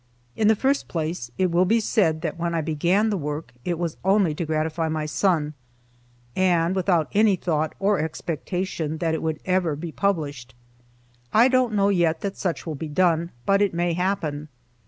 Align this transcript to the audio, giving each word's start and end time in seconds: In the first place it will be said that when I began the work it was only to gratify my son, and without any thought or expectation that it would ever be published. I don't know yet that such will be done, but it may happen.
In 0.35 0.47
the 0.47 0.55
first 0.55 0.87
place 0.87 1.29
it 1.37 1.51
will 1.51 1.63
be 1.65 1.79
said 1.79 2.21
that 2.21 2.35
when 2.39 2.55
I 2.55 2.61
began 2.61 3.11
the 3.11 3.19
work 3.19 3.51
it 3.63 3.77
was 3.77 3.97
only 4.03 4.33
to 4.33 4.47
gratify 4.47 4.89
my 4.89 5.05
son, 5.05 5.53
and 6.35 6.75
without 6.75 7.09
any 7.13 7.35
thought 7.35 7.75
or 7.79 7.99
expectation 7.99 8.97
that 8.97 9.13
it 9.13 9.21
would 9.21 9.39
ever 9.45 9.75
be 9.75 9.91
published. 9.91 10.55
I 11.31 11.49
don't 11.49 11.75
know 11.75 11.89
yet 11.89 12.21
that 12.21 12.35
such 12.35 12.65
will 12.65 12.73
be 12.73 12.89
done, 12.89 13.29
but 13.45 13.61
it 13.61 13.75
may 13.75 13.93
happen. 13.93 14.47